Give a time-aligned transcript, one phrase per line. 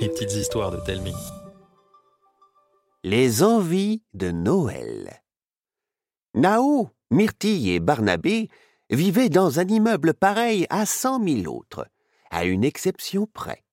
[0.00, 1.14] Les petites histoires de Telmi.
[3.04, 5.22] Les envies de Noël.
[6.34, 8.48] Nao, Myrtille et Barnabé
[8.90, 11.86] vivaient dans un immeuble pareil à cent mille autres,
[12.30, 13.64] à une exception près.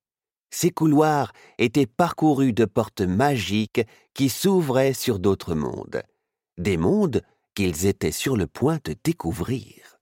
[0.50, 3.82] Ces couloirs étaient parcourus de portes magiques
[4.14, 6.04] qui s'ouvraient sur d'autres mondes,
[6.57, 7.21] des mondes
[7.55, 9.96] qu'ils étaient sur le point de découvrir.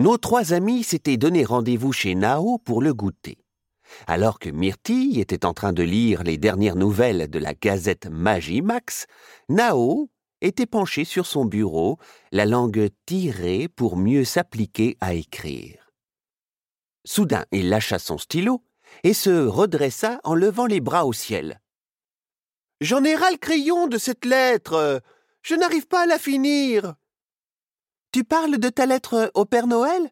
[0.00, 3.36] Nos trois amis s'étaient donné rendez-vous chez Nao pour le goûter.
[4.06, 9.04] Alors que Myrtille était en train de lire les dernières nouvelles de la gazette Magimax,
[9.50, 10.08] Nao
[10.40, 11.98] était penché sur son bureau,
[12.32, 15.92] la langue tirée pour mieux s'appliquer à écrire.
[17.04, 18.62] Soudain, il lâcha son stylo
[19.04, 21.60] et se redressa en levant les bras au ciel.
[22.80, 25.02] J'en ai ras le crayon de cette lettre.
[25.42, 26.94] Je n'arrive pas à la finir.
[28.12, 30.10] Tu parles de ta lettre au Père Noël?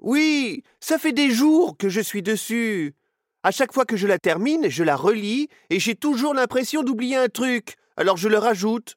[0.00, 2.94] Oui, ça fait des jours que je suis dessus.
[3.42, 7.16] À chaque fois que je la termine, je la relis et j'ai toujours l'impression d'oublier
[7.16, 8.96] un truc, alors je le rajoute.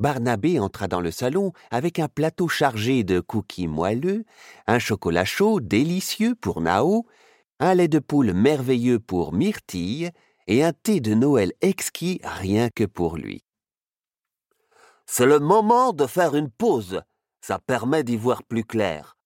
[0.00, 4.24] Barnabé entra dans le salon avec un plateau chargé de cookies moelleux,
[4.66, 7.06] un chocolat chaud délicieux pour Nao,
[7.58, 10.10] un lait de poule merveilleux pour Myrtille
[10.46, 13.44] et un thé de Noël exquis rien que pour lui.
[15.12, 17.02] C'est le moment de faire une pause.
[17.40, 19.16] Ça permet d'y voir plus clair.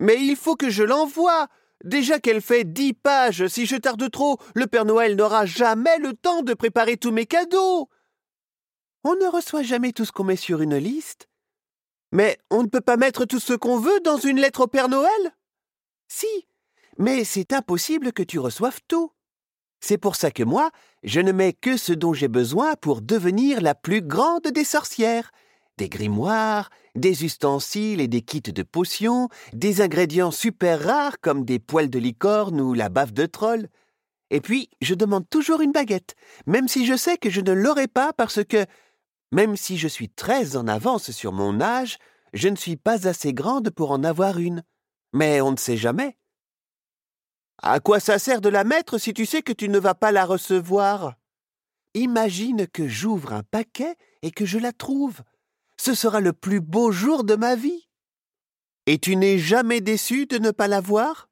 [0.00, 1.46] Mais il faut que je l'envoie.
[1.84, 6.12] Déjà qu'elle fait dix pages, si je tarde trop, le Père Noël n'aura jamais le
[6.14, 7.88] temps de préparer tous mes cadeaux.
[9.04, 11.28] On ne reçoit jamais tout ce qu'on met sur une liste.
[12.10, 14.88] Mais on ne peut pas mettre tout ce qu'on veut dans une lettre au Père
[14.88, 15.36] Noël?
[16.08, 16.48] Si,
[16.98, 19.12] mais c'est impossible que tu reçoives tout.
[19.80, 23.60] C'est pour ça que moi, je ne mets que ce dont j'ai besoin pour devenir
[23.60, 25.30] la plus grande des sorcières.
[25.78, 31.58] Des grimoires, des ustensiles et des kits de potions, des ingrédients super rares comme des
[31.58, 33.68] poils de licorne ou la baffe de troll.
[34.30, 36.14] Et puis, je demande toujours une baguette,
[36.46, 38.66] même si je sais que je ne l'aurai pas parce que,
[39.32, 41.98] même si je suis très en avance sur mon âge,
[42.32, 44.62] je ne suis pas assez grande pour en avoir une.
[45.12, 46.16] Mais on ne sait jamais.
[47.62, 50.12] À quoi ça sert de la mettre si tu sais que tu ne vas pas
[50.12, 51.14] la recevoir?
[51.94, 55.20] Imagine que j'ouvre un paquet et que je la trouve.
[55.76, 57.88] Ce sera le plus beau jour de ma vie.
[58.86, 61.28] Et tu n'es jamais déçu de ne pas l'avoir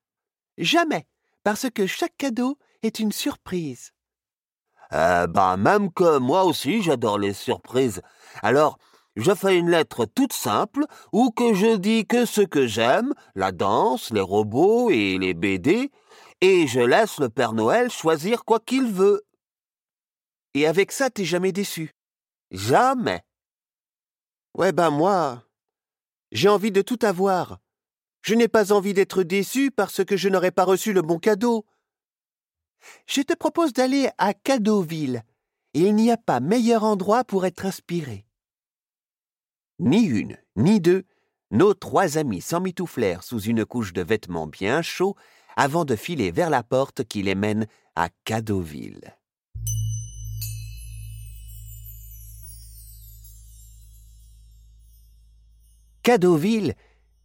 [0.58, 1.06] Jamais,
[1.44, 3.92] parce que chaque cadeau est une surprise.
[4.92, 8.02] Euh, bah, même que moi aussi j'adore les surprises.
[8.42, 8.78] Alors,
[9.16, 13.52] je fais une lettre toute simple où que je dis que ce que j'aime, la
[13.52, 15.90] danse, les robots et les BD,
[16.40, 19.24] et je laisse le Père Noël choisir quoi qu'il veut.
[20.54, 21.94] Et avec ça, t'es jamais déçu.
[22.50, 23.22] Jamais.
[24.54, 25.44] Ouais, ben moi,
[26.32, 27.58] j'ai envie de tout avoir.
[28.22, 31.64] Je n'ai pas envie d'être déçu parce que je n'aurais pas reçu le bon cadeau.
[33.06, 35.22] Je te propose d'aller à Cadeauville.
[35.74, 38.24] Il n'y a pas meilleur endroit pour être inspiré.
[39.78, 41.04] Ni une, ni deux,
[41.50, 45.16] nos trois amis s'emmitouflèrent sous une couche de vêtements bien chauds
[45.58, 49.16] avant de filer vers la porte qui les mène à Cadeauville.
[56.04, 56.74] Cadeauville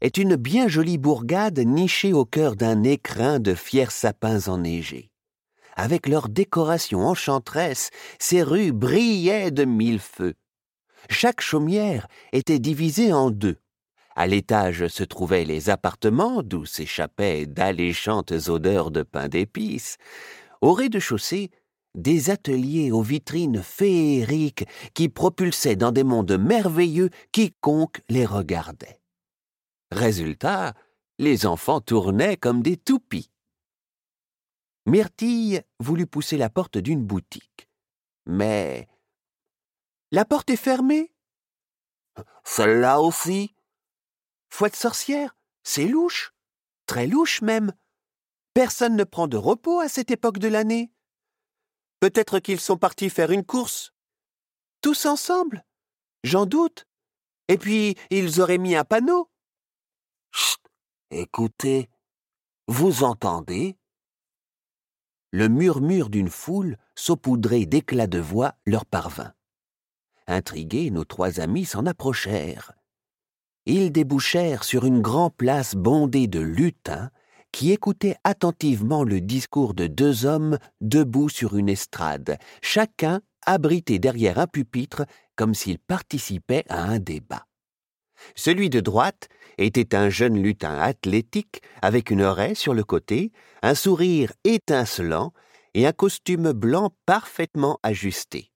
[0.02, 5.12] est une bien jolie bourgade nichée au cœur d'un écrin de fiers sapins enneigés.
[5.76, 10.34] Avec leurs décorations enchanteresses, ces rues brillaient de mille feux.
[11.08, 13.60] Chaque chaumière était divisée en deux.
[14.16, 19.98] À l'étage se trouvaient les appartements d'où s'échappaient d'alléchantes odeurs de pain d'épices.
[20.62, 21.50] Au rez-de-chaussée,
[21.96, 29.00] des ateliers aux vitrines féeriques qui propulsaient dans des mondes merveilleux quiconque les regardait.
[29.92, 30.74] Résultat,
[31.20, 33.30] les enfants tournaient comme des toupies.
[34.86, 37.70] Myrtille voulut pousser la porte d'une boutique.
[38.26, 38.88] Mais.
[40.12, 41.14] La porte est fermée?
[42.44, 43.53] Celle-là aussi?
[44.56, 46.32] Fouette sorcière, c'est louche.
[46.86, 47.74] Très louche même.
[48.54, 50.92] Personne ne prend de repos à cette époque de l'année.
[52.00, 53.94] Peut-être qu'ils sont partis faire une course.
[54.82, 55.66] Tous ensemble
[56.24, 56.86] J'en doute.
[57.48, 59.28] Et puis, ils auraient mis un panneau.
[60.30, 60.62] Chut
[61.10, 61.90] Écoutez,
[62.68, 63.76] vous entendez?
[65.32, 69.34] Le murmure d'une foule saupoudrée d'éclats de voix leur parvint.
[70.28, 72.76] Intrigués, nos trois amis s'en approchèrent.
[73.66, 77.10] Ils débouchèrent sur une grande place bondée de lutins
[77.54, 84.40] qui écoutaient attentivement le discours de deux hommes debout sur une estrade, chacun abrité derrière
[84.40, 85.06] un pupitre
[85.36, 87.46] comme s'ils participaient à un débat.
[88.36, 89.28] Celui de droite
[89.58, 93.32] était un jeune lutin athlétique avec une oreille sur le côté,
[93.62, 95.34] un sourire étincelant
[95.74, 98.53] et un costume blanc parfaitement ajusté.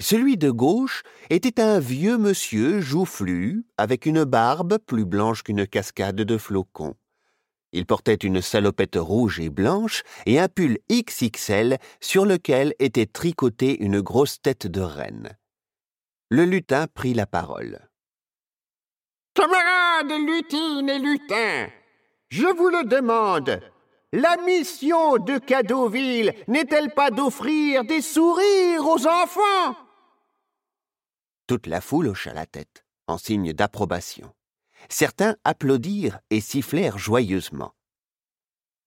[0.00, 6.16] Celui de gauche était un vieux monsieur joufflu, avec une barbe plus blanche qu'une cascade
[6.16, 6.94] de flocons.
[7.72, 13.82] Il portait une salopette rouge et blanche et un pull XXL sur lequel était tricotée
[13.82, 15.36] une grosse tête de reine.
[16.30, 17.88] Le lutin prit la parole.
[19.34, 21.68] Camarades lutines et lutins,
[22.28, 23.60] je vous le demande,
[24.12, 29.76] la mission de Cadeauville n'est-elle pas d'offrir des sourires aux enfants?
[31.46, 34.32] Toute la foule hocha la tête, en signe d'approbation.
[34.88, 37.74] Certains applaudirent et sifflèrent joyeusement.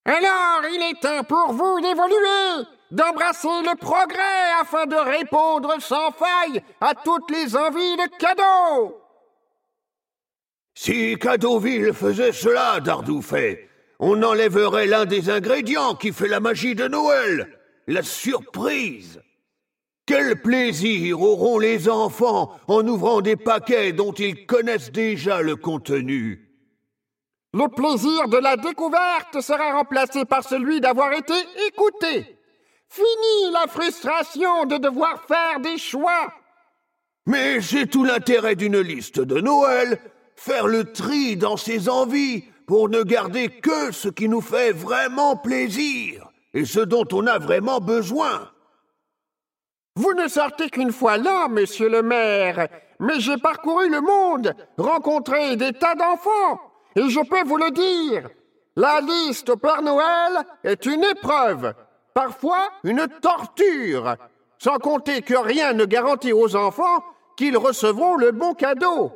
[0.05, 6.63] Alors il est temps pour vous d'évoluer, d'embrasser le progrès afin de répondre sans faille
[6.81, 9.01] à toutes les envies de cadeaux.
[10.73, 13.67] Si Cadeauville faisait cela, Dardoufet,
[13.99, 19.21] on enlèverait l'un des ingrédients qui fait la magie de Noël, la surprise.
[20.07, 26.47] Quel plaisir auront les enfants en ouvrant des paquets dont ils connaissent déjà le contenu.
[27.53, 31.33] Le plaisir de la découverte sera remplacé par celui d'avoir été
[31.67, 32.39] écouté.
[32.87, 36.33] Fini la frustration de devoir faire des choix.
[37.25, 39.99] Mais c'est tout l'intérêt d'une liste de Noël,
[40.37, 45.35] faire le tri dans ses envies pour ne garder que ce qui nous fait vraiment
[45.35, 48.49] plaisir et ce dont on a vraiment besoin.
[49.97, 52.67] Vous ne sortez qu'une fois là, monsieur le maire,
[52.99, 56.61] mais j'ai parcouru le monde, rencontré des tas d'enfants,
[56.95, 58.29] et je peux vous le dire,
[58.75, 61.73] la liste au Père Noël est une épreuve,
[62.13, 64.17] parfois une torture,
[64.59, 67.03] sans compter que rien ne garantit aux enfants
[67.35, 69.11] qu'ils recevront le bon cadeau.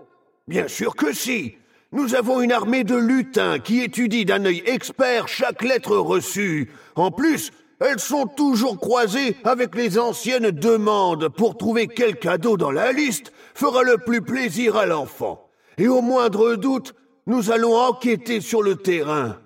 [0.47, 1.57] Bien sûr que si.
[1.91, 6.71] Nous avons une armée de lutins qui étudient d'un œil expert chaque lettre reçue.
[6.95, 7.51] En plus,
[7.81, 13.33] elles sont toujours croisées avec les anciennes demandes pour trouver quel cadeau dans la liste
[13.55, 15.49] fera le plus plaisir à l'enfant.
[15.77, 16.93] Et au moindre doute,
[17.25, 19.37] nous allons enquêter sur le terrain.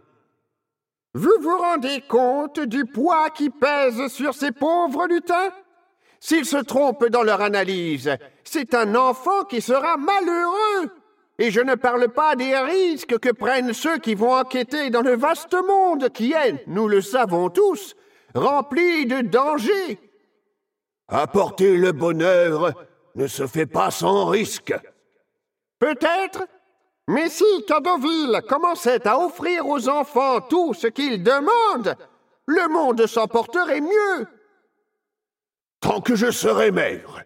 [1.14, 5.52] Vous vous rendez compte du poids qui pèse sur ces pauvres lutins?
[6.20, 10.92] S'ils se trompent dans leur analyse, c'est un enfant qui sera malheureux.
[11.40, 15.16] Et je ne parle pas des risques que prennent ceux qui vont enquêter dans le
[15.16, 17.96] vaste monde qui est, nous le savons tous,
[18.36, 20.00] rempli de dangers.
[21.08, 22.74] Apporter le bonheur
[23.16, 24.74] ne se fait pas sans risque.
[25.80, 26.48] Peut-être,
[27.08, 31.96] mais si Cadeauville commençait à offrir aux enfants tout ce qu'ils demandent,
[32.48, 34.28] le monde s'en porterait mieux.
[35.80, 37.24] Tant que je serai maire,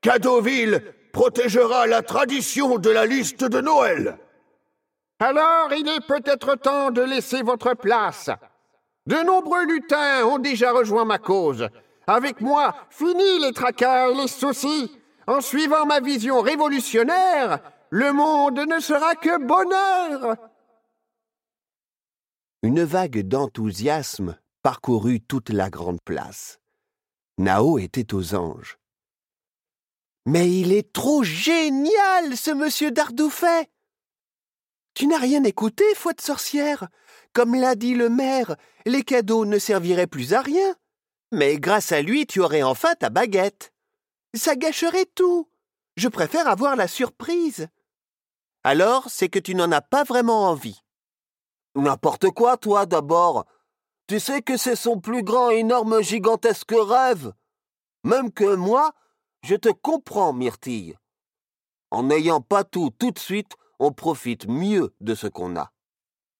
[0.00, 0.82] Cadeauville
[1.12, 4.18] protégera la tradition de la liste de Noël.
[5.20, 8.30] Alors il est peut-être temps de laisser votre place.
[9.08, 11.70] De nombreux lutins ont déjà rejoint ma cause.
[12.06, 14.92] Avec moi, fini les tracas et les soucis.
[15.26, 17.58] En suivant ma vision révolutionnaire,
[17.88, 20.36] le monde ne sera que bonheur.
[22.62, 26.58] Une vague d'enthousiasme parcourut toute la grande place.
[27.38, 28.76] Nao était aux anges.
[30.26, 33.70] Mais il est trop génial, ce monsieur Dardoufet
[34.92, 36.88] Tu n'as rien écouté, foi de sorcière?
[37.32, 38.56] Comme l'a dit le maire,
[38.86, 40.74] les cadeaux ne serviraient plus à rien.
[41.32, 43.72] Mais grâce à lui, tu aurais enfin ta baguette.
[44.34, 45.48] Ça gâcherait tout.
[45.96, 47.68] Je préfère avoir la surprise.
[48.64, 50.80] Alors, c'est que tu n'en as pas vraiment envie.
[51.74, 53.46] N'importe quoi, toi, d'abord.
[54.08, 57.32] Tu sais que c'est son plus grand, énorme, gigantesque rêve.
[58.04, 58.92] Même que moi,
[59.42, 60.96] je te comprends, Myrtille.
[61.90, 65.72] En n'ayant pas tout tout de suite, on profite mieux de ce qu'on a.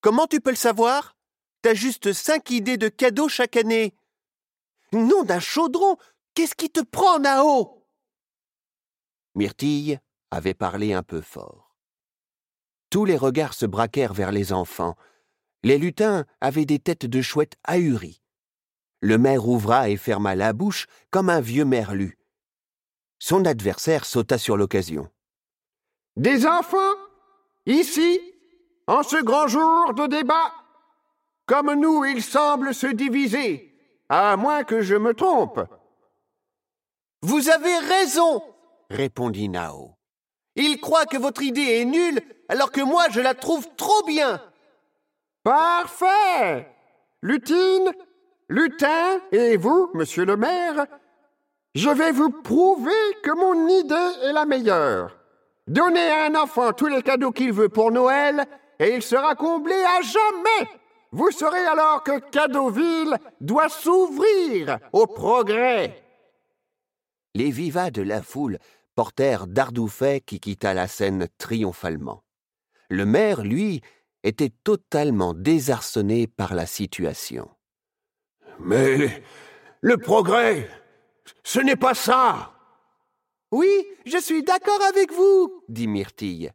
[0.01, 1.17] Comment tu peux le savoir?
[1.63, 3.95] T'as juste cinq idées de cadeaux chaque année.
[4.93, 5.97] Nom d'un chaudron
[6.35, 7.85] Qu'est-ce qui te prend, Nao?
[9.35, 9.99] Myrtille
[10.31, 11.75] avait parlé un peu fort.
[12.91, 14.95] Tous les regards se braquèrent vers les enfants,
[15.65, 18.23] les lutins avaient des têtes de chouettes ahuries.
[19.01, 22.19] Le maire ouvra et ferma la bouche comme un vieux merlu.
[23.19, 25.11] Son adversaire sauta sur l'occasion.
[26.17, 26.95] Des enfants?
[27.67, 28.21] Ici?
[28.89, 30.53] En ce grand jour de débat
[31.47, 33.73] Comme nous, ils semblent se diviser,
[34.09, 35.61] à moins que je me trompe.
[37.23, 38.43] Vous avez raison
[38.91, 39.95] répondit Nao.
[40.57, 44.41] Il croit que votre idée est nulle, alors que moi je la trouve trop bien.
[45.43, 46.69] Parfait
[47.23, 47.93] Lutine,
[48.49, 50.87] Lutin et vous, monsieur le maire,
[51.75, 52.93] Je vais vous prouver
[53.23, 55.17] que mon idée est la meilleure.
[55.67, 58.47] Donnez à un enfant tous les cadeaux qu'il veut pour Noël
[58.79, 60.71] et il sera comblé à jamais.
[61.11, 66.05] Vous saurez alors que Cadeauville doit s'ouvrir au progrès.
[67.35, 68.59] Les vivats de la foule
[68.95, 72.25] portèrent Dardoufet qui quitta la scène triomphalement.
[72.91, 73.81] Le maire, lui,
[74.23, 77.49] était totalement désarçonné par la situation.
[78.59, 79.23] Mais
[79.81, 80.69] le progrès,
[81.45, 82.55] ce n'est pas ça.
[83.53, 83.69] Oui,
[84.05, 86.51] je suis d'accord avec vous, dit Myrtille.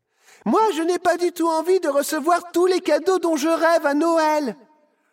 [0.46, 3.86] Moi, je n'ai pas du tout envie de recevoir tous les cadeaux dont je rêve
[3.86, 4.56] à Noël.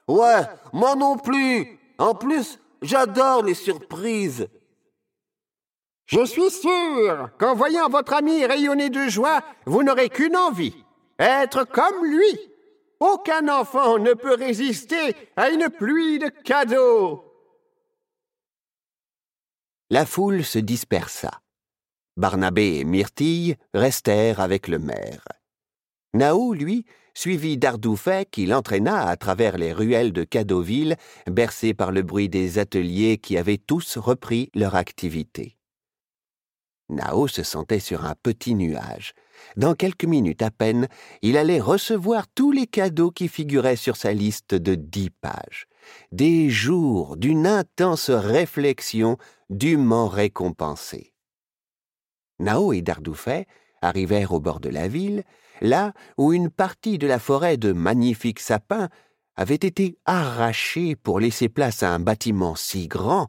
[0.08, 1.78] Ouais, moi non plus.
[1.98, 4.48] En plus, j'adore les surprises.
[6.06, 10.74] Je suis sûr qu'en voyant votre ami rayonner de joie, vous n'aurez qu'une envie,
[11.20, 12.38] être comme lui.
[12.98, 17.24] Aucun enfant ne peut résister à une pluie de cadeaux.
[19.88, 21.30] La foule se dispersa.
[22.20, 25.24] Barnabé et Myrtille restèrent avec le maire.
[26.12, 26.84] Nao, lui,
[27.14, 30.96] suivit Dardoufet qui l'entraîna à travers les ruelles de Cadeauville,
[31.26, 35.56] bercé par le bruit des ateliers qui avaient tous repris leur activité.
[36.90, 39.14] Nao se sentait sur un petit nuage.
[39.56, 40.88] Dans quelques minutes à peine,
[41.22, 45.68] il allait recevoir tous les cadeaux qui figuraient sur sa liste de dix pages.
[46.12, 49.16] Des jours d'une intense réflexion
[49.48, 51.09] dûment récompensés.
[52.40, 53.46] Nao et Dardoufet
[53.82, 55.24] arrivèrent au bord de la ville,
[55.60, 58.88] là où une partie de la forêt de magnifiques sapins
[59.36, 63.28] avait été arrachée pour laisser place à un bâtiment si grand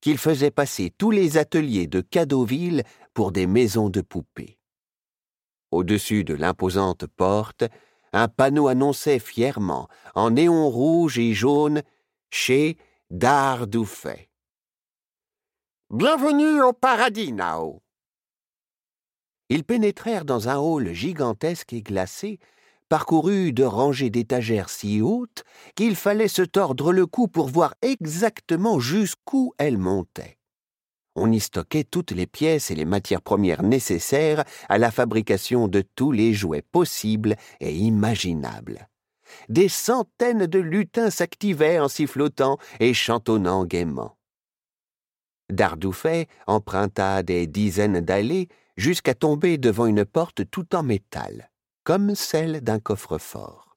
[0.00, 2.82] qu'il faisait passer tous les ateliers de Cadeauville
[3.14, 4.58] pour des maisons de poupées.
[5.70, 7.64] Au-dessus de l'imposante porte,
[8.12, 11.82] un panneau annonçait fièrement, en néon rouge et jaune,
[12.30, 12.76] chez
[13.10, 14.28] Dardoufet.
[15.90, 17.81] Bienvenue au paradis, Nao.
[19.52, 22.38] Ils pénétrèrent dans un hall gigantesque et glacé,
[22.88, 25.44] parcouru de rangées d'étagères si hautes
[25.74, 30.38] qu'il fallait se tordre le cou pour voir exactement jusqu'où elles montaient.
[31.16, 35.82] On y stockait toutes les pièces et les matières premières nécessaires à la fabrication de
[35.82, 38.88] tous les jouets possibles et imaginables.
[39.50, 44.16] Des centaines de lutins s'activaient en sifflotant et chantonnant gaiement.
[45.50, 51.50] Dardoufet emprunta des dizaines d'allées jusqu'à tomber devant une porte tout en métal,
[51.84, 53.76] comme celle d'un coffre-fort.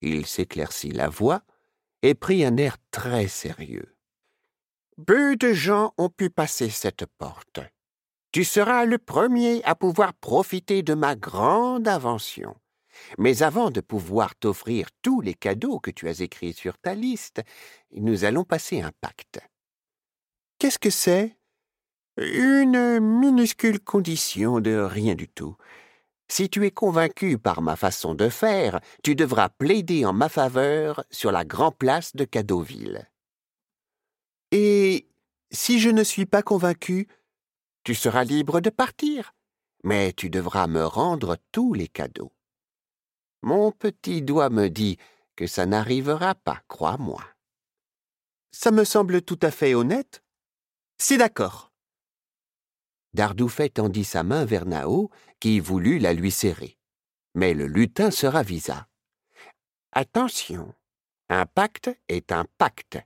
[0.00, 1.42] Il s'éclaircit la voix
[2.02, 3.96] et prit un air très sérieux.
[5.06, 7.60] Peu de gens ont pu passer cette porte.
[8.32, 12.56] Tu seras le premier à pouvoir profiter de ma grande invention.
[13.18, 17.42] Mais avant de pouvoir t'offrir tous les cadeaux que tu as écrits sur ta liste,
[17.92, 19.40] nous allons passer un pacte.
[20.58, 21.36] Qu'est-ce que c'est?
[22.18, 25.56] Une minuscule condition de rien du tout.
[26.28, 31.04] Si tu es convaincu par ma façon de faire, tu devras plaider en ma faveur
[31.10, 33.08] sur la grande place de Cadeauville.
[34.50, 35.08] Et
[35.50, 37.08] si je ne suis pas convaincu,
[37.84, 39.34] tu seras libre de partir,
[39.82, 42.32] mais tu devras me rendre tous les cadeaux.
[43.42, 44.98] Mon petit doigt me dit
[45.34, 47.24] que ça n'arrivera pas, crois-moi.
[48.52, 50.22] Ça me semble tout à fait honnête.
[50.98, 51.71] C'est d'accord.
[53.14, 56.78] Dardoufet tendit sa main vers Nao, qui voulut la lui serrer.
[57.34, 58.88] Mais le lutin se ravisa.
[59.92, 60.74] Attention,
[61.28, 62.98] un pacte est un pacte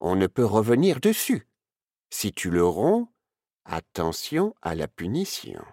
[0.00, 1.48] on ne peut revenir dessus.
[2.10, 3.12] Si tu le romps,
[3.64, 5.64] attention à la punition.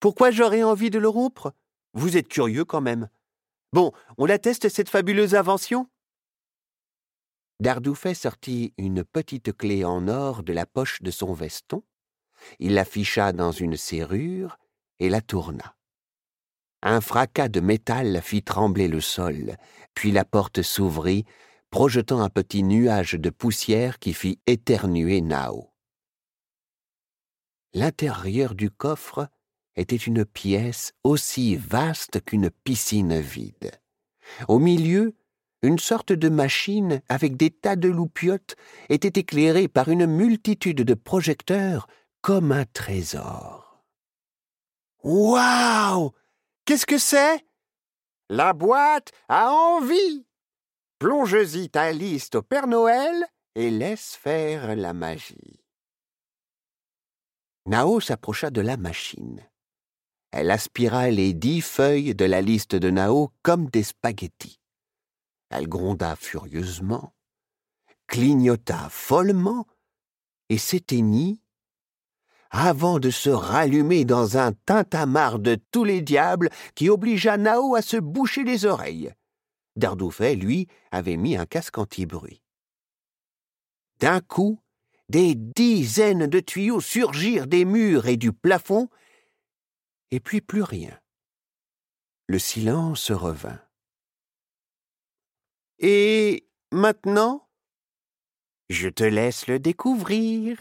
[0.00, 1.52] Pourquoi j'aurais envie de le rompre?
[1.94, 3.08] Vous êtes curieux quand même.
[3.72, 5.88] Bon, on atteste cette fabuleuse invention?
[7.60, 11.82] Dardoufet sortit une petite clé en or de la poche de son veston,
[12.58, 14.58] il la ficha dans une serrure
[14.98, 15.76] et la tourna.
[16.82, 19.56] Un fracas de métal fit trembler le sol,
[19.94, 21.24] puis la porte s'ouvrit
[21.70, 25.70] projetant un petit nuage de poussière qui fit éternuer Nao.
[27.74, 29.28] L'intérieur du coffre
[29.76, 33.72] était une pièce aussi vaste qu'une piscine vide.
[34.48, 35.14] Au milieu,
[35.62, 38.56] une sorte de machine avec des tas de loupiottes
[38.88, 41.88] était éclairée par une multitude de projecteurs
[42.20, 43.84] comme un trésor.
[45.02, 46.12] Waouh
[46.64, 47.44] Qu'est-ce que c'est?
[48.28, 50.26] La boîte a envie
[50.98, 55.64] plonge-y ta liste au Père Noël et laisse faire la magie.
[57.66, 59.48] Nao s'approcha de la machine.
[60.30, 64.60] Elle aspira les dix feuilles de la liste de Nao comme des spaghettis.
[65.50, 67.14] Elle gronda furieusement,
[68.06, 69.66] clignota follement,
[70.50, 71.40] et s'éteignit
[72.50, 77.82] avant de se rallumer dans un tintamarre de tous les diables qui obligea Nao à
[77.82, 79.12] se boucher les oreilles.
[79.76, 82.42] Dardoufet, lui, avait mis un casque anti-bruit.
[84.00, 84.60] D'un coup,
[85.08, 88.88] des dizaines de tuyaux surgirent des murs et du plafond,
[90.10, 90.98] et puis plus rien.
[92.26, 93.60] Le silence revint.
[95.78, 97.48] Et maintenant?
[98.68, 100.58] Je te laisse le découvrir.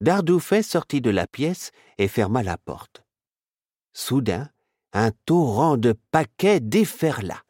[0.00, 3.04] Dardoufet sortit de la pièce et ferma la porte.
[3.92, 4.50] Soudain,
[4.92, 7.42] un torrent de paquets déferla.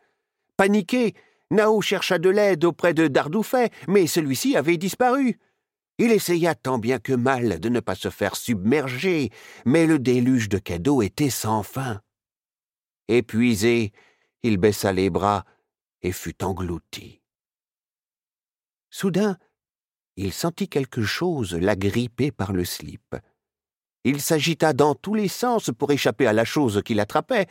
[0.56, 1.14] Paniqué,
[1.50, 5.38] Nao chercha de l'aide auprès de Dardoufet, mais celui-ci avait disparu.
[5.98, 9.30] Il essaya tant bien que mal de ne pas se faire submerger,
[9.64, 12.00] mais le déluge de cadeaux était sans fin.
[13.08, 13.92] Épuisé,
[14.42, 15.44] il baissa les bras
[16.02, 17.20] et fut englouti.
[18.90, 19.38] Soudain,
[20.16, 23.16] il sentit quelque chose l'agripper par le slip.
[24.04, 27.46] Il s'agita dans tous les sens pour échapper à la chose qui l'attrapait,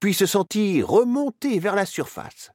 [0.00, 2.50] puis se sentit remonter vers la surface.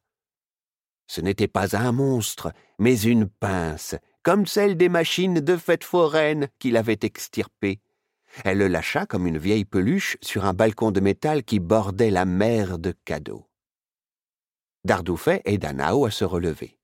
[1.07, 6.49] Ce n'était pas un monstre, mais une pince, comme celle des machines de fête foraine
[6.59, 7.79] qu'il avait extirpée.
[8.45, 12.25] Elle le lâcha comme une vieille peluche sur un balcon de métal qui bordait la
[12.25, 13.47] mer de cadeaux.
[14.85, 16.78] Dardoufet aida Nao à se relever.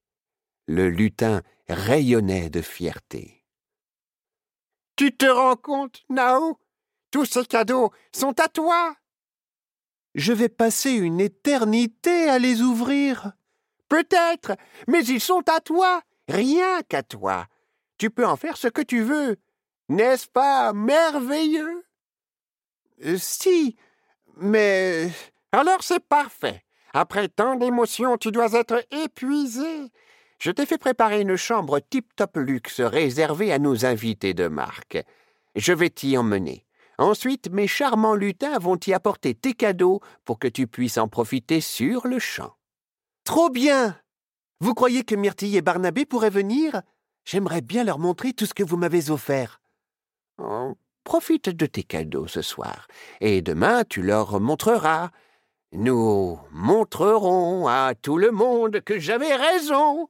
[0.68, 3.44] Le lutin rayonnait de fierté.
[4.96, 6.58] Tu te rends compte, Nao?
[7.12, 8.96] Tous ces cadeaux sont à toi.
[10.16, 13.34] Je vais passer une éternité à les ouvrir.
[13.90, 14.56] Peut-être,
[14.88, 17.48] mais ils sont à toi, rien qu'à toi.
[17.98, 19.38] Tu peux en faire ce que tu veux.
[19.90, 21.86] N'est-ce pas merveilleux?
[23.06, 23.76] Euh, Si,
[24.38, 25.10] mais.
[25.52, 26.64] Alors c'est parfait.
[26.94, 29.92] Après tant d'émotions, tu dois être épuisé.
[30.40, 35.04] Je t'ai fait préparer une chambre tip-top luxe réservée à nos invités de marque.
[35.56, 36.66] Je vais t'y emmener.
[36.98, 41.62] Ensuite, mes charmants lutins vont t'y apporter tes cadeaux pour que tu puisses en profiter
[41.62, 42.54] sur le champ.
[43.24, 44.00] Trop bien
[44.60, 46.82] Vous croyez que Myrtille et Barnabé pourraient venir?
[47.26, 49.60] J'aimerais bien leur montrer tout ce que vous m'avez offert.
[50.38, 52.88] Oh, profite de tes cadeaux ce soir,
[53.20, 55.10] et demain tu leur montreras.
[55.72, 60.08] Nous montrerons à tout le monde que j'avais raison.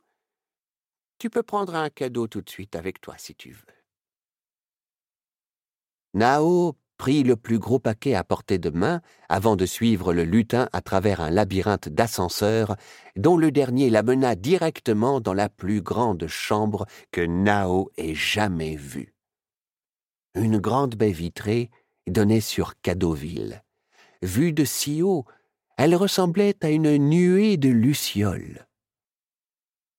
[1.17, 3.75] Tu peux prendre un cadeau tout de suite avec toi si tu veux.
[6.13, 10.69] Nao prit le plus gros paquet à portée de main avant de suivre le lutin
[10.71, 12.75] à travers un labyrinthe d'ascenseurs
[13.15, 19.13] dont le dernier l'amena directement dans la plus grande chambre que Nao ait jamais vue.
[20.35, 21.69] Une grande baie vitrée
[22.07, 23.63] donnait sur Cadoville.
[24.21, 25.25] Vue de si haut,
[25.77, 28.64] elle ressemblait à une nuée de lucioles.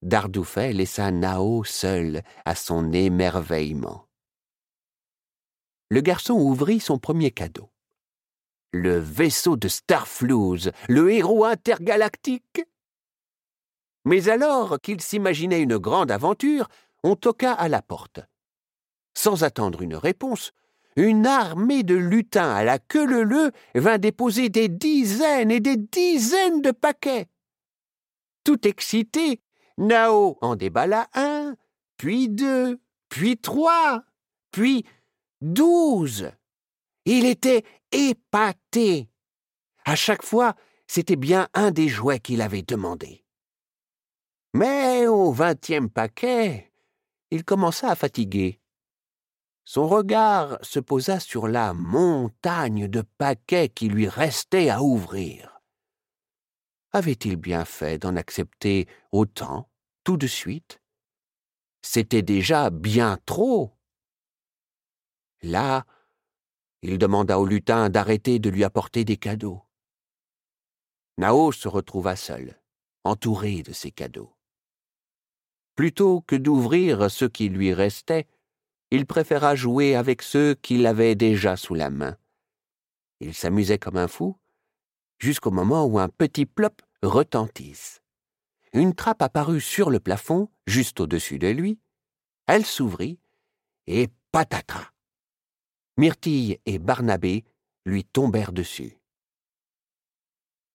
[0.07, 4.07] Dardoufet laissa Nao seul à son émerveillement.
[5.91, 7.73] Le garçon ouvrit son premier cadeau.
[8.73, 12.63] Le vaisseau de Starflouz, le héros intergalactique.
[14.05, 16.69] Mais alors qu'il s'imaginait une grande aventure,
[17.03, 18.21] on toqua à la porte.
[19.19, 20.53] Sans attendre une réponse,
[20.95, 26.63] une armée de lutins à la queue leu vint déposer des dizaines et des dizaines
[26.63, 27.27] de paquets.
[28.45, 29.41] Tout excité,
[29.79, 31.55] Nao en déballa un,
[31.97, 34.03] puis deux, puis trois,
[34.51, 34.85] puis
[35.41, 36.31] douze.
[37.05, 39.09] Il était épaté.
[39.85, 40.55] À chaque fois,
[40.87, 43.25] c'était bien un des jouets qu'il avait demandé.
[44.55, 46.73] Mais au vingtième paquet,
[47.31, 48.61] il commença à fatiguer.
[49.65, 55.56] Son regard se posa sur la montagne de paquets qui lui restait à ouvrir
[56.97, 59.71] avait-il bien fait d'en accepter autant,
[60.03, 60.81] tout de suite?
[61.83, 63.77] C'était déjà bien trop.
[65.43, 65.85] Là,
[66.83, 69.63] il demanda au lutin d'arrêter de lui apporter des cadeaux.
[71.19, 72.61] Nao se retrouva seul,
[73.05, 74.35] entouré de ses cadeaux.
[75.75, 78.27] Plutôt que d'ouvrir ceux qui lui restaient,
[78.91, 82.17] il préféra jouer avec ceux qu'il avait déjà sous la main.
[83.21, 84.39] Il s'amusait comme un fou,
[85.19, 88.01] jusqu'au moment où un petit plop retentisse.
[88.73, 91.81] Une trappe apparut sur le plafond, juste au-dessus de lui.
[92.47, 93.19] Elle s'ouvrit,
[93.87, 94.93] et patatras.
[95.97, 97.45] Myrtille et Barnabé
[97.87, 98.99] lui tombèrent dessus.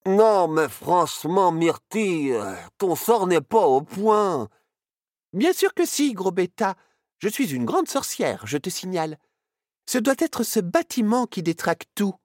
[0.08, 2.36] Non, mais franchement, Myrtille,
[2.80, 4.50] ton sort n'est pas au point.
[5.34, 6.76] Bien sûr que si, gros bêta.
[7.20, 9.20] Je suis une grande sorcière, je te signale.
[9.86, 12.16] Ce doit être ce bâtiment qui détraque tout.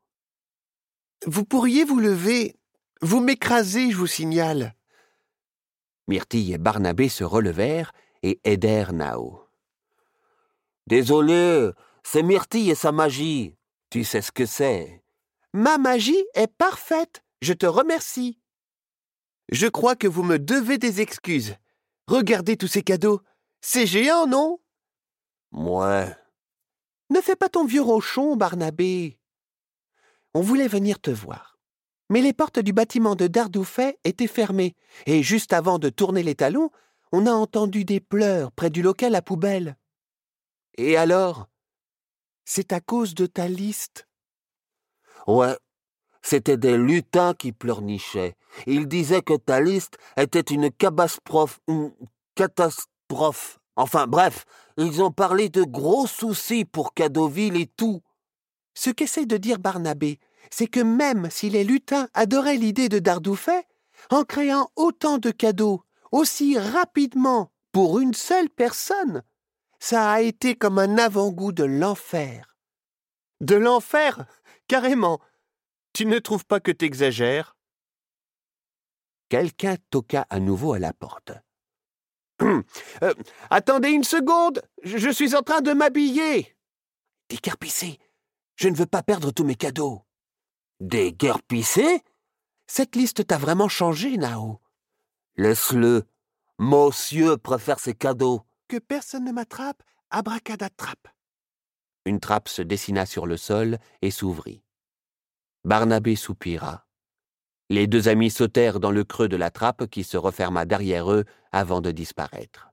[1.26, 2.56] Vous pourriez vous lever
[3.02, 4.74] vous m'écrasez, je vous signale.
[6.08, 9.40] Myrtille et Barnabé se relevèrent et aidèrent Nao.
[10.86, 11.70] Désolé,
[12.04, 13.56] c'est Myrtille et sa magie.
[13.90, 15.02] Tu sais ce que c'est.
[15.52, 17.22] Ma magie est parfaite.
[17.42, 18.38] Je te remercie.
[19.50, 21.56] Je crois que vous me devez des excuses.
[22.06, 23.20] Regardez tous ces cadeaux.
[23.60, 24.60] C'est géant, non?
[25.52, 26.14] Ouais.
[27.10, 29.18] Ne fais pas ton vieux rochon, Barnabé.
[30.34, 31.55] On voulait venir te voir.
[32.08, 34.74] Mais les portes du bâtiment de Dardoufet étaient fermées,
[35.06, 36.70] et juste avant de tourner les talons,
[37.12, 39.76] on a entendu des pleurs près du local à poubelle.
[40.78, 41.48] Et alors
[42.44, 44.06] C'est à cause de ta liste.
[45.26, 45.56] Ouais,
[46.22, 48.36] c'était des lutins qui pleurnichaient.
[48.66, 51.92] Ils disaient que ta liste était une cabastrophe, une
[52.34, 53.58] catastrophe.
[53.76, 54.44] Enfin bref,
[54.76, 58.02] ils ont parlé de gros soucis pour Cadoville et tout.
[58.74, 60.18] Ce qu'essaie de dire Barnabé,
[60.50, 63.66] c'est que même si les lutins adoraient l'idée de Dardoufet,
[64.10, 65.82] en créant autant de cadeaux
[66.12, 69.22] aussi rapidement pour une seule personne,
[69.78, 72.56] ça a été comme un avant-goût de l'enfer.
[73.40, 74.26] De l'enfer
[74.68, 75.20] Carrément.
[75.92, 77.56] Tu ne trouves pas que t'exagères?
[79.28, 81.32] Quelqu'un toqua à nouveau à la porte.
[83.02, 83.12] Euh,
[83.50, 86.56] attendez une seconde, je, suis en train de m'habiller.
[87.28, 87.98] Déguerpissé,
[88.56, 90.05] je ne veux pas perdre tous mes cadeaux.
[90.80, 92.02] Déguerpissé
[92.66, 94.60] Cette liste t'a vraiment changé, Nao.
[95.36, 96.04] Laisse-le.
[96.58, 98.42] Monsieur préfère ses cadeaux.
[98.68, 101.08] Que personne ne m'attrape, abracadatrape.
[102.04, 104.62] Une trappe se dessina sur le sol et s'ouvrit.
[105.64, 106.86] Barnabé soupira.
[107.70, 111.24] Les deux amis sautèrent dans le creux de la trappe qui se referma derrière eux
[111.52, 112.68] avant de disparaître.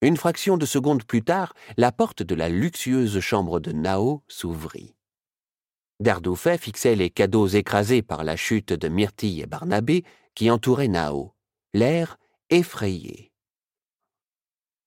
[0.00, 4.95] Une fraction de seconde plus tard, la porte de la luxueuse chambre de Nao s'ouvrit.
[6.00, 10.04] Dardoufet fixait les cadeaux écrasés par la chute de Myrtille et Barnabé
[10.34, 11.34] qui entouraient Nao,
[11.72, 12.18] l'air
[12.50, 13.32] effrayé.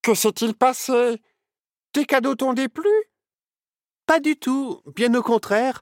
[0.01, 1.21] Que s'est-il passé?
[1.91, 2.89] Tes cadeaux t'ont déplu?
[4.05, 5.81] Pas du tout, bien au contraire.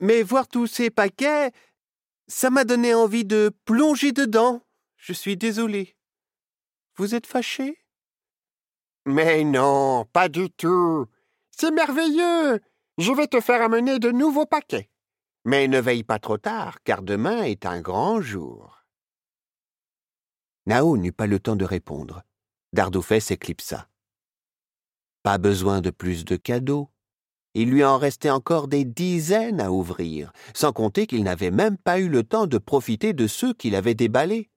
[0.00, 1.50] Mais voir tous ces paquets,
[2.28, 4.62] ça m'a donné envie de plonger dedans.
[4.96, 5.96] Je suis désolé.
[6.96, 7.78] Vous êtes fâché?
[9.06, 11.06] Mais non, pas du tout.
[11.50, 12.60] C'est merveilleux.
[12.98, 14.90] Je vais te faire amener de nouveaux paquets.
[15.44, 18.84] Mais ne veille pas trop tard, car demain est un grand jour.
[20.66, 22.24] Nao n'eut pas le temps de répondre.
[22.72, 23.88] Dardoufet s'éclipsa.
[25.22, 26.90] Pas besoin de plus de cadeaux.
[27.54, 32.00] Il lui en restait encore des dizaines à ouvrir, sans compter qu'il n'avait même pas
[32.00, 34.50] eu le temps de profiter de ceux qu'il avait déballés.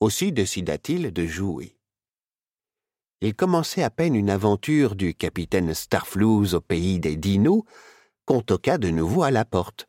[0.00, 1.79] Aussi décida-t-il de jouer.
[3.22, 7.64] Il commençait à peine une aventure du capitaine Starflouz au pays des dinos
[8.24, 9.88] qu'on toqua de nouveau à la porte.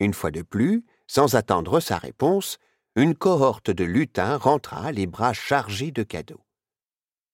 [0.00, 2.58] Une fois de plus, sans attendre sa réponse,
[2.96, 6.44] une cohorte de lutins rentra les bras chargés de cadeaux.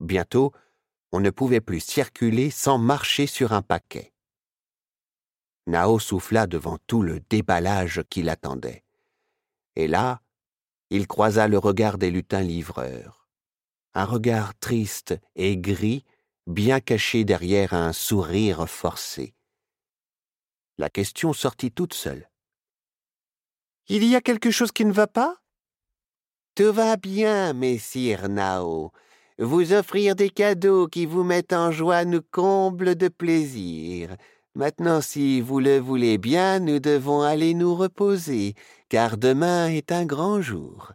[0.00, 0.52] Bientôt,
[1.12, 4.12] on ne pouvait plus circuler sans marcher sur un paquet.
[5.66, 8.84] Nao souffla devant tout le déballage qui l'attendait.
[9.74, 10.20] Et là,
[10.90, 13.25] il croisa le regard des lutins livreurs.
[13.98, 16.04] Un regard triste et gris,
[16.46, 19.32] bien caché derrière un sourire forcé.
[20.76, 22.28] La question sortit toute seule.
[23.88, 25.38] Il y a quelque chose qui ne va pas?
[26.54, 28.92] Tout va bien, messire Nao.
[29.38, 34.14] Vous offrir des cadeaux qui vous mettent en joie nous comble de plaisir.
[34.54, 38.56] Maintenant, si vous le voulez bien, nous devons aller nous reposer,
[38.90, 40.92] car demain est un grand jour.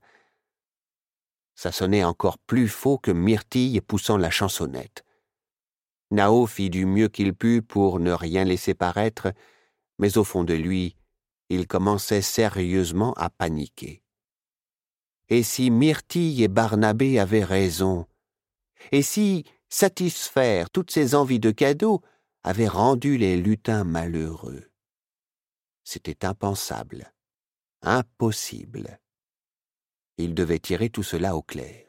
[1.62, 5.06] Ça sonnait encore plus faux que Myrtille poussant la chansonnette.
[6.10, 9.32] Nao fit du mieux qu'il put pour ne rien laisser paraître,
[10.00, 10.95] mais au fond de lui,
[11.50, 14.02] il commençait sérieusement à paniquer.
[15.30, 18.08] Et si Myrtille et Barnabé avaient raison,
[18.91, 22.02] et si satisfaire toutes ces envies de cadeaux
[22.41, 24.71] avait rendu les lutins malheureux?
[25.84, 27.13] C'était impensable,
[27.84, 29.01] impossible.
[30.24, 31.88] Il devait tirer tout cela au clair.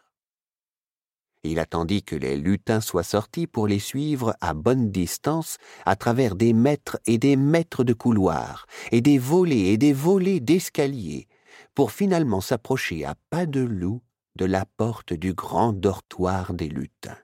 [1.42, 6.35] Il attendit que les lutins soient sortis pour les suivre à bonne distance à travers
[6.35, 11.29] des mètres et des mètres de couloirs, et des volets et des volets d'escaliers,
[11.75, 14.01] pour finalement s'approcher à pas de loup
[14.37, 17.18] de la porte du grand dortoir des lutins.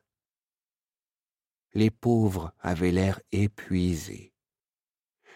[1.72, 4.34] Les pauvres avaient l'air épuisés.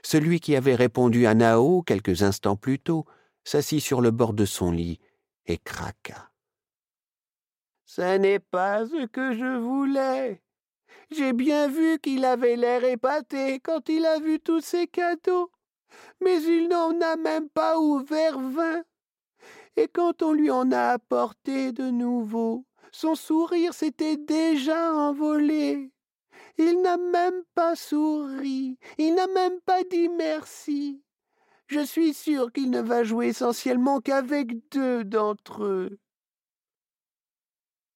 [0.03, 3.07] Celui qui avait répondu à Nao quelques instants plus tôt
[3.43, 5.01] s'assit sur le bord de son lit
[5.47, 6.31] et craqua.
[7.85, 10.43] Ce n'est pas ce que je voulais.
[11.11, 15.51] J'ai bien vu qu'il avait l'air épaté quand il a vu tous ces cadeaux,
[16.21, 18.83] mais il n'en a même pas ouvert vingt
[19.77, 25.91] et quand on lui en a apporté de nouveau, son sourire s'était déjà envolé.
[26.59, 31.03] Il n'a même pas souri, il n'a même pas dit merci.
[31.73, 35.99] Je suis sûr qu'il ne va jouer essentiellement qu'avec deux d'entre eux.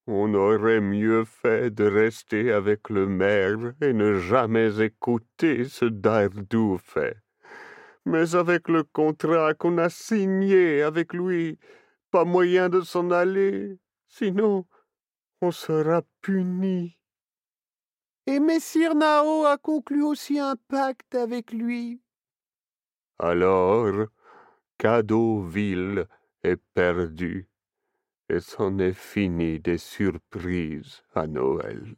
[0.07, 7.17] On aurait mieux fait de rester avec le maire et ne jamais écouter ce Dardoufet.
[8.07, 11.59] Mais avec le contrat qu'on a signé avec lui,
[12.11, 14.65] pas moyen de s'en aller, sinon
[15.43, 16.97] on sera puni.
[18.27, 22.01] Et Messire Nao a conclu aussi un pacte avec lui.
[23.18, 24.09] Alors,
[24.79, 26.07] Cadeauville
[26.42, 27.48] est perdu
[28.29, 31.96] et c'en est fini des surprises à Noël.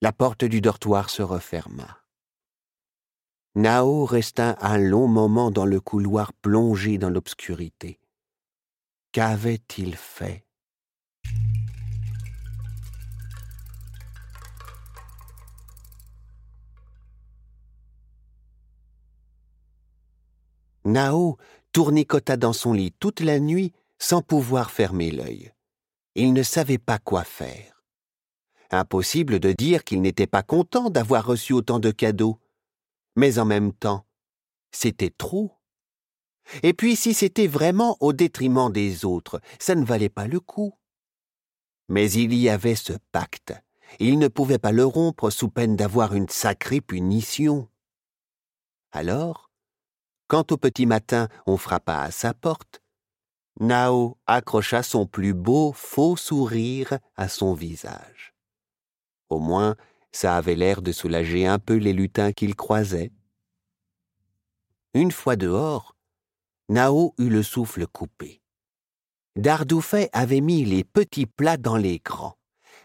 [0.00, 2.04] La porte du dortoir se referma.
[3.56, 7.98] Nao resta un long moment dans le couloir plongé dans l'obscurité.
[9.10, 10.47] Qu'avait-il fait?
[20.88, 21.36] Nao
[21.72, 25.52] tournicota dans son lit toute la nuit sans pouvoir fermer l'œil.
[26.14, 27.84] Il ne savait pas quoi faire.
[28.70, 32.38] Impossible de dire qu'il n'était pas content d'avoir reçu autant de cadeaux.
[33.16, 34.06] Mais en même temps,
[34.72, 35.52] c'était trop.
[36.62, 40.74] Et puis si c'était vraiment au détriment des autres, ça ne valait pas le coup.
[41.88, 43.52] Mais il y avait ce pacte.
[44.00, 47.68] Il ne pouvait pas le rompre sous peine d'avoir une sacrée punition.
[48.92, 49.47] Alors,
[50.28, 52.82] quand au petit matin on frappa à sa porte,
[53.60, 58.34] Nao accrocha son plus beau faux sourire à son visage.
[59.30, 59.74] Au moins,
[60.12, 63.10] ça avait l'air de soulager un peu les lutins qu'il croisait.
[64.94, 65.96] Une fois dehors,
[66.68, 68.42] Nao eut le souffle coupé.
[69.36, 72.36] Dardoufet avait mis les petits plats dans les grands.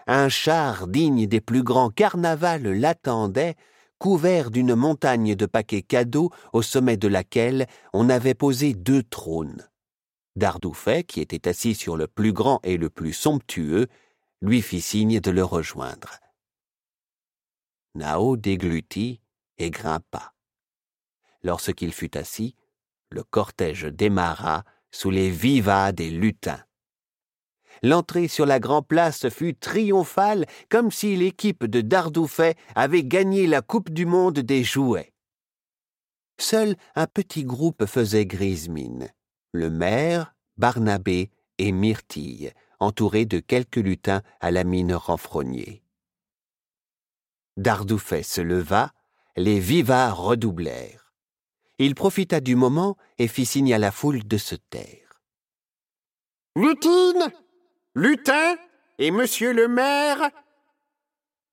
[0.08, 3.56] Un char digne des plus grands carnavals l'attendait
[4.04, 9.66] couvert d'une montagne de paquets cadeaux au sommet de laquelle on avait posé deux trônes.
[10.36, 13.88] Dardoufet, qui était assis sur le plus grand et le plus somptueux,
[14.42, 16.20] lui fit signe de le rejoindre.
[17.96, 19.22] Nao déglutit
[19.58, 20.34] et grimpa.
[21.42, 22.58] Lorsqu'il fut assis,
[23.10, 26.66] le cortège démarra sous les vivas des lutins.
[27.84, 33.62] L'entrée sur la Grand Place fut triomphale, comme si l'équipe de Dardoufet avait gagné la
[33.62, 35.14] Coupe du Monde des jouets.
[36.40, 39.10] Seul un petit groupe faisait grise mine.
[39.52, 45.84] Le maire, Barnabé et Myrtille, entourés de quelques lutins à la mine renfrognée.
[47.58, 48.94] Dardoufet se leva,
[49.36, 51.12] les vivats redoublèrent.
[51.80, 55.22] Il profita du moment et fit signe à la foule de se taire.
[56.56, 57.32] Lutine
[57.96, 58.56] Lutin
[58.98, 60.30] et monsieur le maire,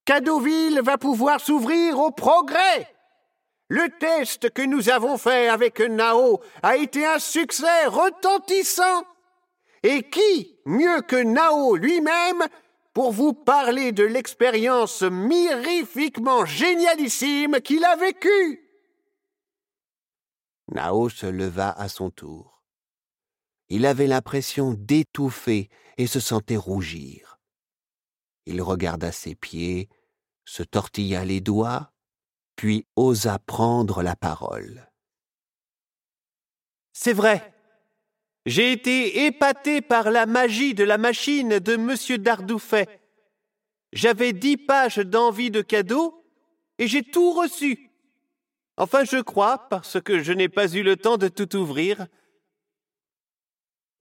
[0.05, 2.88] Cadeauville va pouvoir s'ouvrir au progrès.
[3.68, 9.05] Le test que nous avons fait avec Nao a été un succès retentissant.
[9.83, 12.42] Et qui, mieux que Nao lui-même,
[12.92, 18.61] pour vous parler de l'expérience mirifiquement génialissime qu'il a vécue?
[20.68, 22.60] Nao se leva à son tour.
[23.70, 27.38] Il avait l'impression d'étouffer et se sentait rougir.
[28.46, 29.88] Il regarda ses pieds,
[30.44, 31.92] se tortilla les doigts,
[32.56, 34.90] puis osa prendre la parole.
[36.92, 37.54] C'est vrai.
[38.44, 42.18] J'ai été épaté par la magie de la machine de M.
[42.18, 42.88] Dardoufet.
[43.92, 46.24] J'avais dix pages d'envie de cadeaux
[46.78, 47.90] et j'ai tout reçu.
[48.76, 52.06] Enfin, je crois, parce que je n'ai pas eu le temps de tout ouvrir,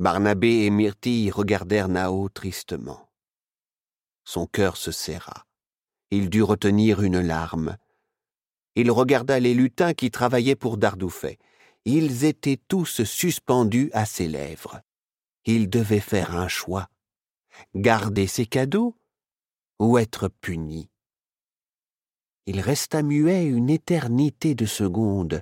[0.02, 3.10] Barnabé et Myrtille regardèrent Nao tristement.
[4.24, 5.46] Son cœur se serra.
[6.10, 7.76] Il dut retenir une larme.
[8.76, 11.38] Il regarda les lutins qui travaillaient pour Dardoufet.
[11.84, 14.80] Ils étaient tous suspendus à ses lèvres.
[15.44, 16.88] Il devait faire un choix.
[17.76, 18.96] Garder ses cadeaux
[19.80, 20.90] ou être puni?
[22.46, 25.42] Il resta muet une éternité de secondes,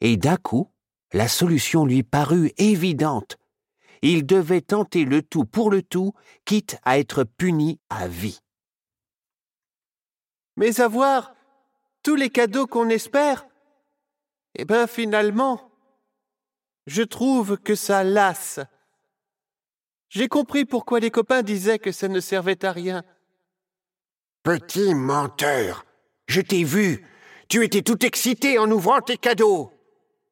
[0.00, 0.68] et d'un coup,
[1.12, 3.38] la solution lui parut évidente
[4.10, 6.12] il devait tenter le tout pour le tout,
[6.44, 8.40] quitte à être puni à vie.
[10.56, 11.34] Mais avoir
[12.02, 13.46] tous les cadeaux qu'on espère,
[14.56, 15.70] eh bien finalement,
[16.86, 18.60] je trouve que ça lasse.
[20.10, 23.02] J'ai compris pourquoi les copains disaient que ça ne servait à rien.
[24.42, 25.86] Petit menteur,
[26.26, 27.06] je t'ai vu.
[27.48, 29.72] Tu étais tout excité en ouvrant tes cadeaux.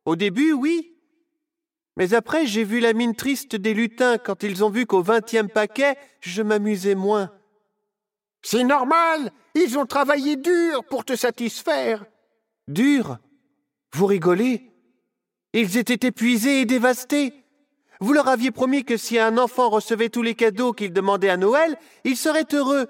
[0.04, 0.91] Au début, oui.
[1.96, 5.50] Mais après, j'ai vu la mine triste des lutins quand ils ont vu qu'au vingtième
[5.50, 7.30] paquet, je m'amusais moins.
[8.42, 12.04] C'est normal, ils ont travaillé dur pour te satisfaire.
[12.66, 13.18] Dur?
[13.94, 14.70] Vous rigolez?
[15.52, 17.34] Ils étaient épuisés et dévastés.
[18.00, 21.36] Vous leur aviez promis que si un enfant recevait tous les cadeaux qu'il demandait à
[21.36, 22.88] Noël, il serait heureux.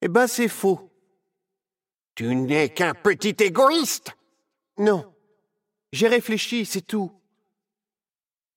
[0.00, 0.90] Eh ben, c'est faux.
[2.14, 4.16] Tu n'es qu'un petit égoïste.
[4.78, 5.04] Non.
[5.92, 7.12] J'ai réfléchi, c'est tout.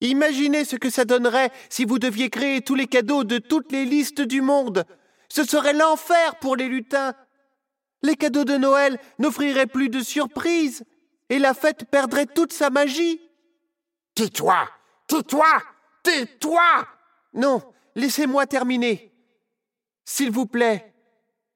[0.00, 3.84] Imaginez ce que ça donnerait si vous deviez créer tous les cadeaux de toutes les
[3.84, 4.84] listes du monde.
[5.28, 7.14] Ce serait l'enfer pour les lutins.
[8.02, 10.84] Les cadeaux de Noël n'offriraient plus de surprises
[11.30, 13.20] et la fête perdrait toute sa magie.
[14.14, 14.68] Tais-toi
[15.06, 15.46] Tais-toi
[16.02, 16.86] Tais-toi
[17.32, 17.62] Non,
[17.94, 19.12] laissez-moi terminer.
[20.04, 20.94] S'il vous plaît,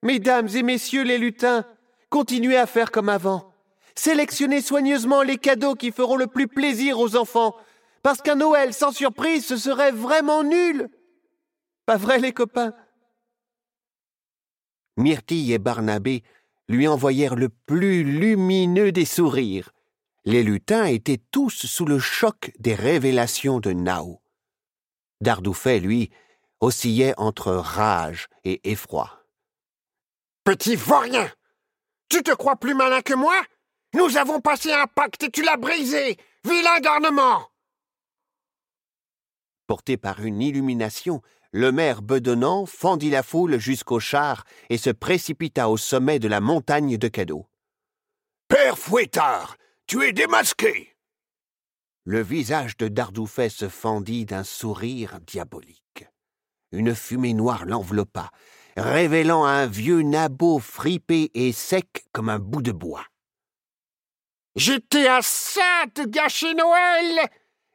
[0.01, 1.65] mesdames et messieurs les lutins,
[2.09, 3.53] continuez à faire comme avant.
[3.95, 7.55] Sélectionnez soigneusement les cadeaux qui feront le plus plaisir aux enfants,
[8.01, 10.89] parce qu'un Noël sans surprise, ce serait vraiment nul.
[11.85, 12.73] Pas vrai, les copains?
[14.97, 16.23] Myrtille et Barnabé
[16.67, 19.71] lui envoyèrent le plus lumineux des sourires.
[20.25, 24.21] Les lutins étaient tous sous le choc des révélations de Nao.
[25.21, 26.11] Dardoufet, lui,
[26.59, 29.25] oscillait entre rage et effroi.
[30.43, 31.29] Petit vaurien
[32.09, 33.35] Tu te crois plus malin que moi?
[33.93, 37.48] Nous avons passé un pacte et tu l'as brisé Vilain garnement
[39.69, 45.69] Porté par une illumination, le maire bedonnant fendit la foule jusqu'au char et se précipita
[45.69, 47.45] au sommet de la montagne de cadeaux.
[48.47, 50.95] Père Fouettard, tu es démasqué.
[52.03, 56.07] Le visage de Dardoufet se fendit d'un sourire diabolique.
[56.71, 58.31] Une fumée noire l'enveloppa,
[58.75, 63.05] révélant un vieux nabot fripé et sec comme un bout de bois.
[64.55, 67.29] J'étais à ça de gâcher Noël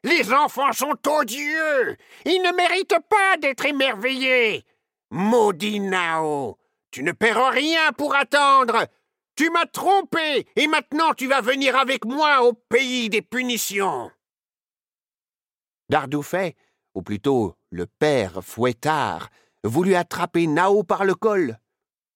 [0.05, 1.97] les enfants sont odieux.
[2.25, 4.65] Ils ne méritent pas d'être émerveillés.
[5.11, 6.59] Maudit Nao,
[6.91, 8.87] tu ne perds rien pour attendre.
[9.35, 14.11] Tu m'as trompé et maintenant tu vas venir avec moi au pays des punitions.
[15.89, 16.55] Dardoufet,
[16.95, 19.31] ou plutôt le père Fouettard,
[19.65, 21.59] voulut attraper Nao par le col.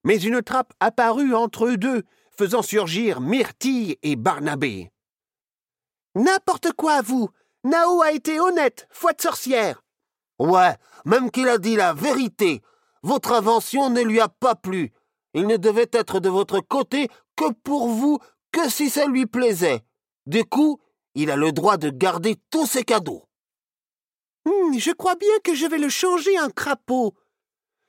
[0.04, 4.92] Mais une trappe apparut entre eux deux, faisant surgir Myrtille et Barnabé.
[6.14, 7.30] N'importe quoi, vous
[7.64, 9.82] Nao a été honnête, foi de sorcière.
[10.38, 12.62] Ouais, même qu'il a dit la vérité.
[13.02, 14.92] Votre invention ne lui a pas plu.
[15.34, 18.18] Il ne devait être de votre côté que pour vous,
[18.52, 19.82] que si ça lui plaisait.
[20.26, 20.80] Du coup,
[21.14, 23.24] il a le droit de garder tous ses cadeaux.
[24.44, 27.14] Hmm, je crois bien que je vais le changer en crapaud.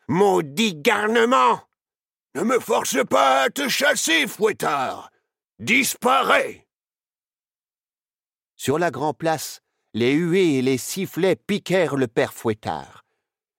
[0.08, 1.62] Maudit garnement
[2.36, 5.12] Ne me force pas à te chasser, fouettard
[5.60, 6.69] Disparais
[8.60, 9.62] sur la grand-place,
[9.94, 13.06] les huées et les sifflets piquèrent le père Fouettard.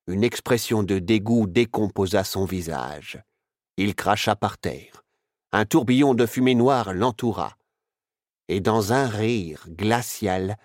[0.06, 3.18] Une expression de dégoût décomposa son visage.
[3.78, 5.02] Il cracha par terre.
[5.52, 7.56] Un tourbillon de fumée noire l'entoura.
[8.48, 10.58] Et dans un rire glacial,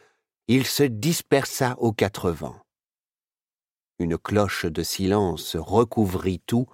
[0.49, 2.59] il se dispersa aux quatre vents.
[3.99, 6.67] Une cloche de silence recouvrit tout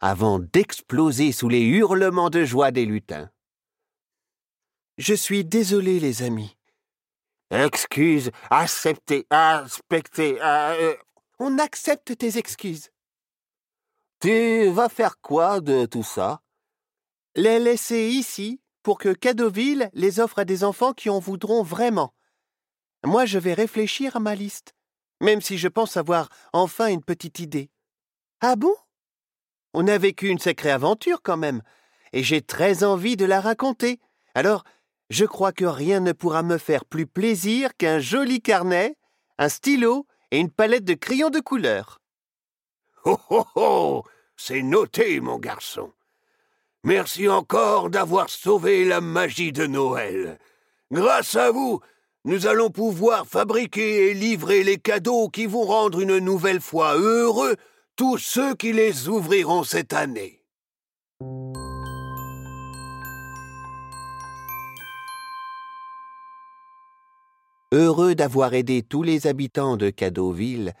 [0.00, 3.30] avant d'exploser sous les hurlements de joie des lutins.
[4.98, 6.57] Je suis désolé, les amis.
[7.50, 10.38] Excuse, accepter, inspecter.
[10.42, 10.94] Euh,
[11.38, 12.90] On accepte tes excuses.
[14.20, 16.42] Tu vas faire quoi de tout ça?
[17.36, 22.14] Les laisser ici pour que Cadoville les offre à des enfants qui en voudront vraiment.
[23.04, 24.74] Moi, je vais réfléchir à ma liste,
[25.20, 27.70] même si je pense avoir enfin une petite idée.
[28.40, 28.74] Ah bon?
[29.72, 31.62] On a vécu une sacrée aventure quand même,
[32.12, 34.00] et j'ai très envie de la raconter.
[34.34, 34.64] Alors,
[35.10, 38.96] je crois que rien ne pourra me faire plus plaisir qu'un joli carnet,
[39.38, 42.00] un stylo et une palette de crayons de couleur.
[43.04, 44.02] Oh oh oh
[44.36, 45.92] C'est noté, mon garçon.
[46.84, 50.38] Merci encore d'avoir sauvé la magie de Noël.
[50.90, 51.80] Grâce à vous,
[52.24, 57.56] nous allons pouvoir fabriquer et livrer les cadeaux qui vont rendre une nouvelle fois heureux
[57.96, 60.44] tous ceux qui les ouvriront cette année.
[67.78, 70.74] Heureux d'avoir aidé tous les habitants de Cadeauville,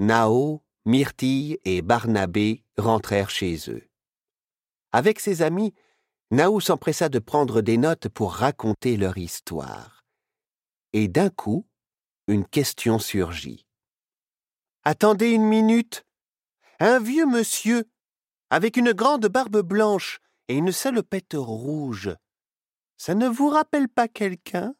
[0.00, 3.88] Nao, Myrtille et Barnabé rentrèrent chez eux.
[4.90, 5.72] Avec ses amis,
[6.32, 10.04] Nao s'empressa de prendre des notes pour raconter leur histoire.
[10.92, 11.68] Et d'un coup,
[12.26, 13.64] une question surgit.
[14.82, 16.04] Attendez une minute.
[16.80, 17.88] Un vieux monsieur,
[18.50, 22.10] avec une grande barbe blanche et une salopette rouge,
[22.96, 24.74] ça ne vous rappelle pas quelqu'un?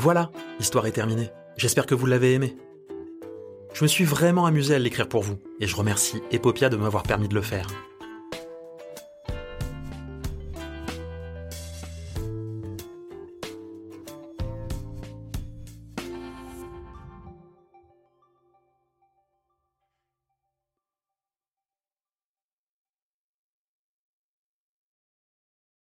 [0.00, 0.30] Voilà,
[0.60, 1.28] l'histoire est terminée.
[1.56, 2.56] J'espère que vous l'avez aimé.
[3.74, 7.02] Je me suis vraiment amusé à l'écrire pour vous, et je remercie Epopia de m'avoir
[7.02, 7.66] permis de le faire.